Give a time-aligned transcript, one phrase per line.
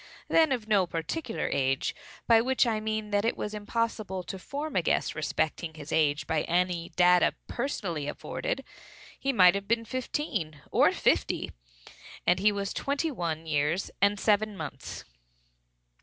[0.27, 1.93] He was then of no particular age,
[2.25, 6.25] by which I mean that it was impossible to form a guess respecting his age
[6.25, 8.63] by any data personally afforded.
[9.19, 11.51] He might have been fifteen or fifty,
[12.25, 15.03] and was twenty one years and seven months.